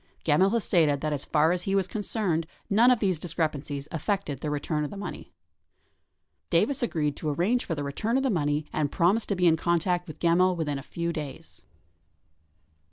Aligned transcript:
Gemmill 0.25 0.49
has 0.53 0.63
stated 0.63 1.01
that 1.01 1.13
as 1.13 1.25
far 1.25 1.51
as 1.51 1.61
he 1.61 1.75
was 1.75 1.87
concerned, 1.87 2.47
none 2.71 2.89
of 2.89 2.97
these 2.97 3.19
discrepancies 3.19 3.87
affected 3.91 4.41
the 4.41 4.49
return 4.49 4.83
of 4.83 4.89
the 4.89 4.97
money. 4.97 5.31
Davis 6.49 6.81
agreed 6.81 7.15
to 7.17 7.29
arrange 7.29 7.65
for 7.65 7.75
the 7.75 7.83
return 7.83 8.17
of 8.17 8.23
the 8.23 8.31
money 8.31 8.65
and 8.73 8.91
promised 8.91 9.29
to 9.29 9.35
be 9.35 9.45
in 9.45 9.57
contact 9.57 10.07
with 10.07 10.17
Gemmill 10.19 10.55
within 10.57 10.79
a 10.79 10.81
few 10.81 11.13
days. 11.13 11.61